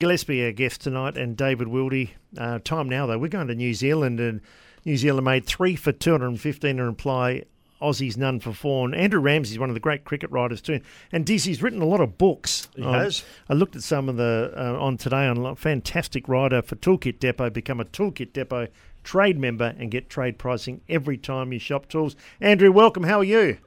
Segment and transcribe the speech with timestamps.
[0.00, 2.10] Gillespie, our guest tonight, and David Wildy.
[2.36, 3.18] Uh, time now, though.
[3.18, 4.40] We're going to New Zealand, and
[4.84, 7.42] New Zealand made three for 215 to imply
[7.82, 8.84] Aussies none for four.
[8.84, 10.82] And Andrew Ramsey's one of the great cricket writers, too.
[11.10, 12.68] And Dizzy's written a lot of books.
[12.76, 13.24] He um, has.
[13.48, 17.18] I looked at some of the uh, on today on a fantastic writer for Toolkit
[17.18, 17.50] Depot.
[17.50, 18.68] Become a Toolkit Depot
[19.02, 22.14] trade member and get trade pricing every time you shop tools.
[22.40, 23.02] Andrew, welcome.
[23.02, 23.58] How are you?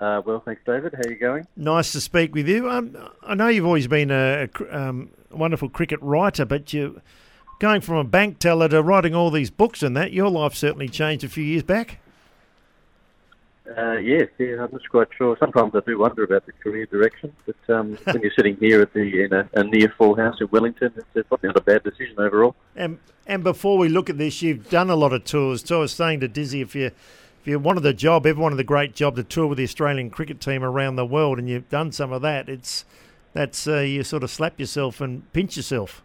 [0.00, 0.92] Uh, well, thanks, David.
[0.94, 1.46] How are you going?
[1.56, 2.68] Nice to speak with you.
[2.68, 7.00] Um, I know you've always been a, a um, wonderful cricket writer, but you
[7.58, 10.88] going from a bank teller to writing all these books and that, your life certainly
[10.88, 11.98] changed a few years back.
[13.76, 15.36] Uh, yes, yeah, I'm not quite sure.
[15.40, 18.92] Sometimes I do wonder about the career direction, but um, when you're sitting here at
[18.92, 22.14] the in a, a, near full house in Wellington, it's probably not a bad decision
[22.18, 22.54] overall.
[22.76, 25.64] And and before we look at this, you've done a lot of tours.
[25.66, 26.92] So I was saying to Dizzy, if you
[27.46, 30.40] you wanted the job, ever wanted the great job to tour with the Australian cricket
[30.40, 32.84] team around the world, and you've done some of that, it's
[33.32, 36.02] that's uh, you sort of slap yourself and pinch yourself.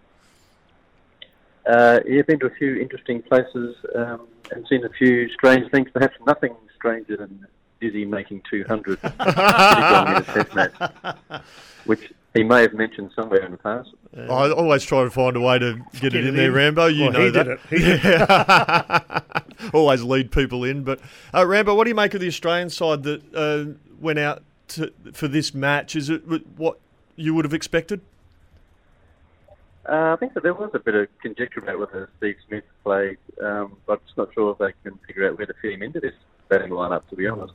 [1.65, 5.87] Uh, yeah, been to a few interesting places um, and seen a few strange things.
[5.93, 7.45] Perhaps nothing stranger than
[7.81, 11.43] Dizzy making 200 in a test match,
[11.85, 13.89] which he may have mentioned somewhere in the past.
[14.15, 16.51] Uh, I always try to find a way to get, get it, in, in there,
[16.51, 16.85] Rambo.
[16.85, 19.23] You well, know that.
[19.73, 20.83] always lead people in.
[20.83, 20.99] But
[21.33, 24.93] uh, Rambo, what do you make of the Australian side that uh, went out to,
[25.11, 25.95] for this match?
[25.95, 26.21] Is it
[26.57, 26.79] what
[27.15, 28.01] you would have expected?
[29.89, 33.17] Uh, I think that there was a bit of conjecture about whether Steve Smith played,
[33.41, 35.81] um, but I'm just not sure if they can figure out where to fit him
[35.81, 36.13] into this
[36.51, 37.07] batting lineup.
[37.09, 37.53] To be honest,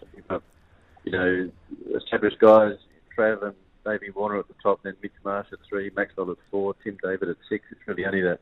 [1.04, 1.50] you know,
[1.94, 2.74] established guys,
[3.16, 6.74] Trav and Davey Warner at the top, then Mitch Marsh at three, Maxwell at four,
[6.82, 7.64] Tim David at six.
[7.70, 8.40] It's really only that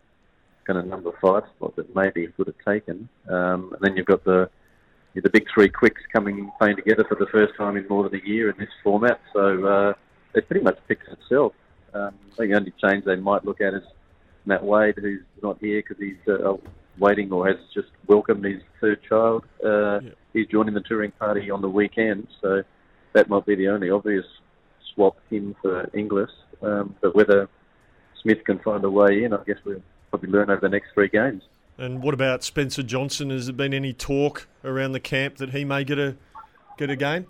[0.64, 3.08] kind of number five spot that maybe would have taken.
[3.28, 4.48] Um, and then you've got the
[5.14, 8.26] the big three quicks coming playing together for the first time in more than a
[8.26, 9.20] year in this format.
[9.32, 9.92] So uh,
[10.34, 11.52] it pretty much picks itself.
[11.92, 13.84] Um, I think the only change they might look at is
[14.44, 16.54] Matt Wade, who's not here because he's uh,
[16.98, 19.44] waiting or has just welcomed his third child.
[19.64, 20.10] Uh, yeah.
[20.34, 22.62] He's joining the touring party on the weekend, so
[23.14, 24.26] that might be the only obvious
[24.92, 26.30] swap him for Inglis.
[26.60, 27.48] Um, but whether
[28.20, 29.80] Smith can find a way in, I guess we'll
[30.10, 31.42] probably learn over the next three games.
[31.78, 33.30] And what about Spencer Johnson?
[33.30, 36.16] Has there been any talk around the camp that he may get a
[36.78, 37.26] get a game?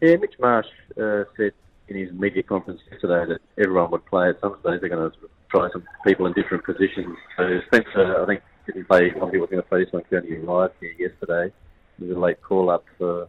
[0.00, 0.66] Yeah, Mitch Marsh
[1.00, 1.52] uh, said
[1.88, 4.80] in his media conference yesterday that everyone would play at some stage.
[4.80, 5.16] They're going to
[5.50, 7.16] try some people in different positions.
[7.36, 9.10] So Spencer, I think, didn't play.
[9.10, 10.02] One was going to play this one.
[10.10, 11.52] He arrived here yesterday.
[11.98, 13.28] There was a late call up for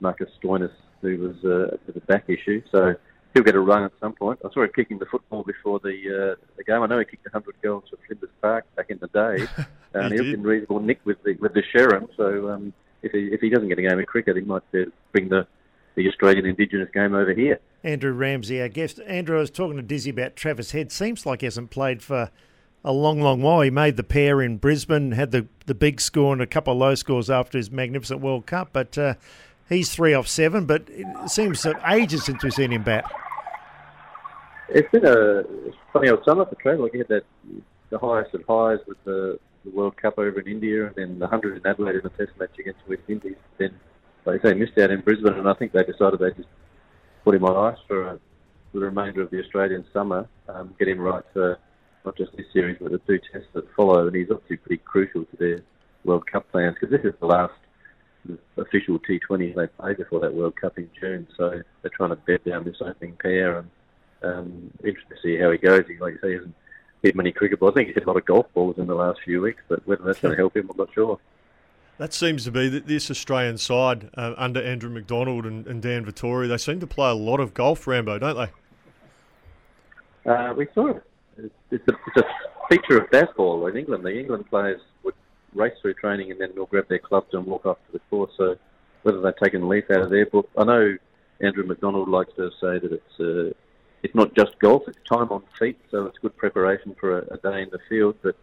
[0.00, 2.62] Marcus Stoinis who was uh, with a back issue.
[2.72, 2.94] So
[3.34, 4.40] he'll get a run at some point.
[4.44, 6.82] I saw him kicking the football before the uh, the game.
[6.82, 9.46] I know he kicked 100 goals for Flinders Park back in the day,
[9.94, 12.08] and he he's in reasonable nick with the with the Sherrin.
[12.16, 12.72] So um,
[13.02, 15.46] if he if he doesn't get a game of cricket, he might uh, bring the
[15.94, 17.60] the Australian Indigenous game over here.
[17.84, 18.98] Andrew Ramsey, our guest.
[19.06, 20.90] Andrew, I was talking to Dizzy about Travis Head.
[20.90, 22.30] Seems like he hasn't played for
[22.84, 23.62] a long, long while.
[23.62, 26.78] He made the pair in Brisbane, had the, the big score and a couple of
[26.78, 29.14] low scores after his magnificent World Cup, but uh,
[29.68, 30.66] he's three off seven.
[30.66, 33.10] But it seems ages since we've seen him bat.
[34.68, 35.44] It's been a
[35.92, 36.84] funny old summer for Trevor.
[36.84, 37.24] Like he had that
[37.90, 41.26] the highest of highs with the, the World Cup over in India, and then the
[41.26, 43.36] hundred in Adelaide in the Test match against West Indies.
[43.58, 43.78] Then,
[44.24, 46.48] like say, missed out in Brisbane, and I think they decided they just
[47.24, 48.20] put him on ice for, a,
[48.72, 51.58] for the remainder of the Australian summer, um, get him right for
[52.04, 54.06] not just this series but the two tests that follow.
[54.06, 55.60] And he's obviously pretty crucial to their
[56.04, 57.54] World Cup plans because this is the last
[58.56, 61.26] official T20 they play before that World Cup in June.
[61.36, 63.70] So they're trying to bed down this opening pair and
[64.22, 65.84] um, interested to see how he goes.
[65.86, 66.54] He, like you say, he hasn't
[67.02, 67.72] hit many cricket balls.
[67.74, 69.86] I think he's hit a lot of golf balls in the last few weeks, but
[69.86, 71.18] whether that's going to help him, I'm not sure.
[71.98, 76.48] That seems to be this Australian side uh, under Andrew McDonald and, and Dan Vettori.
[76.48, 78.36] They seem to play a lot of golf, Rambo, don't
[80.24, 80.30] they?
[80.30, 81.04] Uh, we saw it.
[81.70, 84.04] It's, a, it's a feature of Bazball in England.
[84.04, 85.14] The England players would
[85.54, 88.32] race through training and then they'll grab their clubs and walk off to the course.
[88.36, 88.56] So
[89.02, 90.96] whether they've taken a leaf out of their book, I know
[91.40, 93.54] Andrew McDonald likes to say that it's uh,
[94.02, 95.78] it's not just golf; it's time on feet.
[95.90, 98.16] So it's good preparation for a, a day in the field.
[98.22, 98.36] But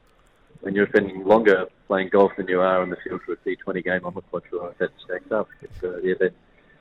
[0.61, 3.83] when you're spending longer playing golf than you are in the field for a T20
[3.83, 5.49] game, I'm not quite sure if that stacks up.
[5.61, 6.33] But, uh, yeah, they're,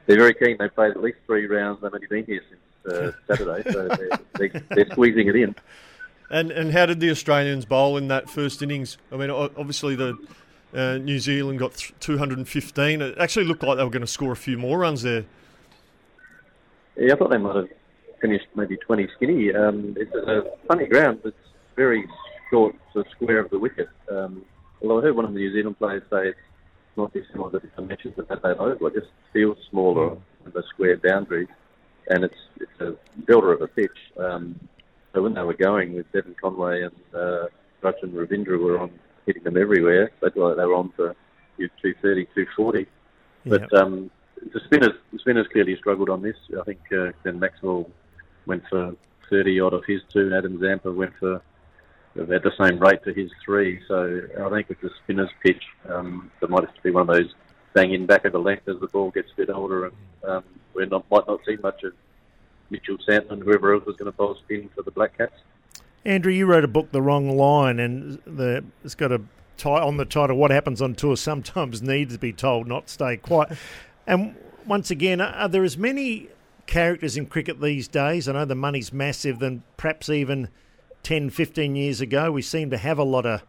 [0.06, 0.56] they're very keen.
[0.58, 1.80] They've played at least three rounds.
[1.82, 5.54] They've only been here since uh, Saturday, so they're, they're, they're squeezing it in.
[6.30, 8.98] And and how did the Australians bowl in that first innings?
[9.10, 10.16] I mean, obviously the
[10.72, 13.02] uh, New Zealand got 215.
[13.02, 15.24] It actually looked like they were going to score a few more runs there.
[16.96, 17.68] Yeah, I thought they might have
[18.20, 19.52] finished maybe 20 skinny.
[19.54, 21.20] Um, it's a funny ground.
[21.24, 21.36] It's
[21.76, 22.06] very
[22.50, 23.88] short, of square of the wicket.
[24.10, 24.44] Um,
[24.80, 26.38] well, I heard one of the New Zealand players say it's
[26.96, 28.88] not dissimilar to the dimensions of Adelaide Oval.
[28.88, 31.48] It just feels smaller with the square boundaries,
[32.08, 32.94] and it's it's a
[33.26, 33.90] builder of a pitch.
[34.18, 34.58] Um,
[35.12, 37.46] so when they were going with Devon Conway and uh,
[37.82, 38.90] Rachin Ravindra were on
[39.26, 40.10] hitting them everywhere.
[40.20, 41.14] They like they were on for
[41.58, 42.86] 230, 240.
[43.46, 43.72] But yep.
[43.72, 44.10] um,
[44.52, 46.36] the spinners, the spinners clearly struggled on this.
[46.58, 47.90] I think uh, Glenn Maxwell
[48.46, 48.94] went for
[49.28, 51.42] 30 odd of his two, and Adam Zampa went for
[52.16, 53.80] at the same rate to his three.
[53.86, 57.14] So I think with the spinners pitch, um, there might have to be one of
[57.14, 57.32] those
[57.72, 59.94] bang in back of the length as the ball gets a bit older, and
[60.26, 61.92] um, we not, might not see much of
[62.70, 65.40] Mitchell Santner, whoever else was going to bowl spin for the Black Caps.
[66.04, 69.20] Andrew, you wrote a book, The Wrong Line, and the, it's got a
[69.58, 73.16] tie on the title, What Happens on Tour Sometimes Needs to Be Told, Not Stay
[73.18, 73.56] Quiet.
[74.06, 74.34] and
[74.66, 76.28] once again, are there as many
[76.66, 78.28] characters in cricket these days?
[78.28, 80.48] I know the money's massive than perhaps even
[81.02, 82.30] 10, 15 years ago.
[82.32, 83.42] We seem to have a lot of,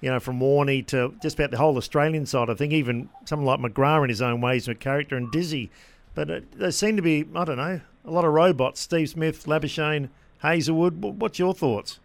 [0.00, 2.48] you know, from Warney to just about the whole Australian side.
[2.48, 5.70] I think even someone like McGrath in his own ways a character and Dizzy.
[6.14, 8.80] But uh, it, there seem to be, I don't know, a lot of robots.
[8.80, 10.08] Steve Smith, Labuschagne,
[10.38, 11.02] Hazlewood.
[11.02, 12.00] What's your thoughts?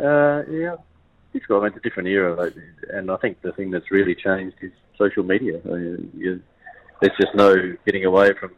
[0.00, 0.76] Uh, yeah,
[1.34, 2.50] it's got into a different era,
[2.90, 5.60] and I think the thing that's really changed is social media.
[5.64, 6.42] I mean, you,
[7.00, 8.52] there's just no getting away from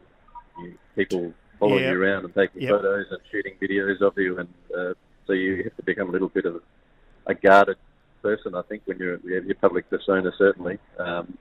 [0.59, 1.93] you, people following yep.
[1.93, 2.71] you around and taking yep.
[2.71, 4.93] photos and shooting videos of you, and uh,
[5.27, 6.61] so you have to become a little bit of
[7.25, 7.77] a guarded
[8.21, 8.55] person.
[8.55, 10.79] I think when you're your public persona, certainly.
[10.97, 11.37] Um,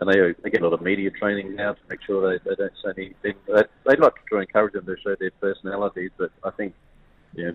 [0.00, 2.54] and they, they get a lot of media training now to make sure they, they
[2.54, 3.34] don't say anything.
[3.46, 6.74] They, they'd like to try encourage them to show their personalities, but I think
[7.34, 7.54] you know,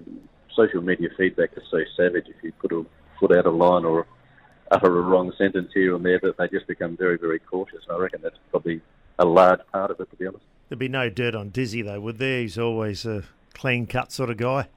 [0.56, 2.26] social media feedback is so savage.
[2.28, 2.86] If you put a
[3.20, 4.06] foot out of line or
[4.72, 7.84] utter a wrong sentence here and there, that they just become very, very cautious.
[7.90, 8.82] I reckon that's probably
[9.20, 10.44] a large part of it, to be honest.
[10.70, 12.42] There'd be no dirt on Dizzy, though, would there?
[12.42, 13.24] He's always a
[13.54, 14.68] clean cut sort of guy.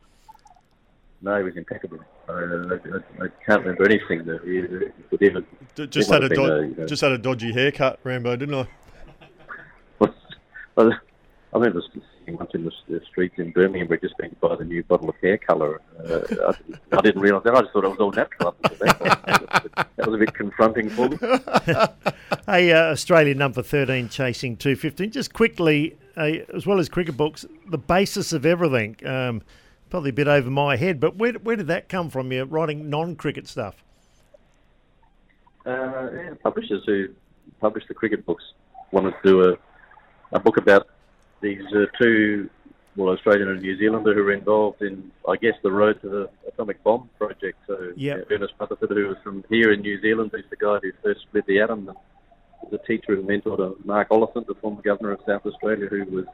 [1.23, 1.99] No, he was impeccable.
[2.29, 4.63] I, I, I can't remember anything that he,
[5.09, 5.23] could
[5.79, 5.91] even.
[5.91, 8.69] Just had a, do- a just had a dodgy haircut, Rambo, didn't I?
[11.57, 11.83] I remember
[12.27, 14.83] seeing once in the, the streets in Birmingham, we just been to buy the new
[14.85, 15.81] bottle of hair colour.
[15.99, 16.53] Uh,
[16.93, 17.55] I, I, didn't realise that.
[17.55, 18.55] I just thought it was all natural.
[18.63, 21.17] that, that was a bit confronting for me.
[22.47, 25.11] hey, uh, Australian number 13 chasing 215.
[25.11, 28.97] Just quickly, uh, as well as cricket books, the basis of everything.
[29.07, 29.43] Um,
[29.89, 32.33] probably a bit over my head, but where, where did that come from?
[32.33, 33.83] You're writing non-cricket stuff.
[35.67, 37.09] Uh, yeah, publishers who
[37.61, 38.45] publish the cricket books
[38.93, 39.57] wanted to do a,
[40.33, 40.87] a book about
[41.41, 42.49] these uh, two,
[42.95, 46.31] well, Australian and New Zealander who were involved in, I guess, the road to the
[46.47, 47.59] atomic bomb project.
[47.67, 48.27] So yep.
[48.31, 51.23] uh, Ernest Rutherford, who was from here in New Zealand, who's the guy who first
[51.23, 51.97] split the atom, and
[52.63, 56.05] was a teacher and mentor to Mark Oliphant, the former governor of South Australia, who
[56.05, 56.27] was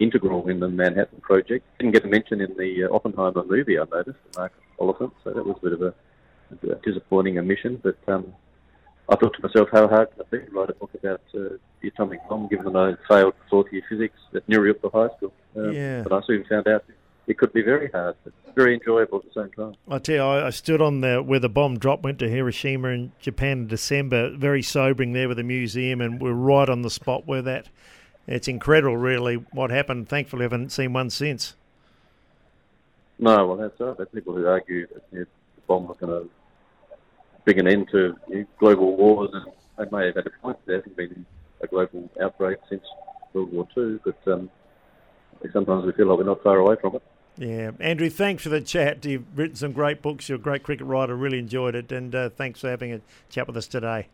[0.00, 1.64] integral in the Manhattan Project.
[1.78, 5.46] Didn't get a mention in the uh, Oppenheimer movie, I noticed, Mark Oliphant, so that
[5.46, 5.94] was a bit of a,
[6.68, 7.80] a disappointing omission.
[7.82, 8.34] But um,
[9.08, 11.56] I thought to myself, how hard can it be to write a book about uh,
[11.80, 15.32] the atomic bomb, given that I failed fourth year physics at Nuriootpa High School?
[15.56, 16.02] Um, yeah.
[16.02, 16.84] But I soon found out
[17.26, 19.74] it could be very hard, but very enjoyable at the same time.
[19.88, 22.88] I tell you, I, I stood on the where the bomb drop went to Hiroshima
[22.88, 24.30] in Japan in December.
[24.36, 27.68] Very sobering there with the museum, and we're right on the spot where that
[28.26, 30.08] it's incredible, really, what happened.
[30.08, 31.54] Thankfully, I haven't seen one since.
[33.18, 33.96] No, well, that's right.
[33.96, 35.26] There are people who argue that the
[35.66, 36.30] bomb was going to
[37.44, 38.16] bring an end to
[38.58, 39.46] global wars, and
[39.78, 40.58] they may have had a point.
[40.66, 41.26] There hasn't been
[41.60, 42.82] a global outbreak since
[43.32, 44.50] World War II, but um,
[45.52, 47.02] sometimes we feel like we're not far away from it.
[47.38, 49.04] Yeah, Andrew, thanks for the chat.
[49.04, 50.28] You've written some great books.
[50.28, 51.16] You're a great cricket writer.
[51.16, 54.08] Really enjoyed it, and uh, thanks for having a chat with us today.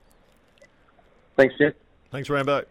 [1.37, 1.75] Thanks, Jeff.
[2.11, 2.65] Thanks, Rambo.